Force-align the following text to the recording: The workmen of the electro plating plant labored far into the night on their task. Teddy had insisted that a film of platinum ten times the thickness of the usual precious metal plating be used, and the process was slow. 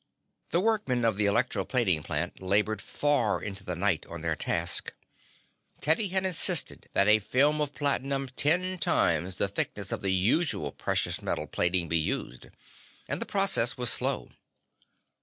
The 0.49 0.59
workmen 0.59 1.05
of 1.05 1.15
the 1.15 1.27
electro 1.27 1.63
plating 1.63 2.01
plant 2.01 2.41
labored 2.41 2.81
far 2.81 3.39
into 3.39 3.63
the 3.63 3.75
night 3.75 4.03
on 4.07 4.21
their 4.21 4.35
task. 4.35 4.95
Teddy 5.79 6.07
had 6.07 6.25
insisted 6.25 6.89
that 6.93 7.07
a 7.07 7.19
film 7.19 7.61
of 7.61 7.75
platinum 7.75 8.27
ten 8.35 8.79
times 8.79 9.35
the 9.37 9.47
thickness 9.47 9.91
of 9.91 10.01
the 10.01 10.09
usual 10.11 10.71
precious 10.71 11.21
metal 11.21 11.45
plating 11.45 11.87
be 11.87 11.99
used, 11.99 12.47
and 13.07 13.21
the 13.21 13.27
process 13.27 13.77
was 13.77 13.91
slow. 13.91 14.31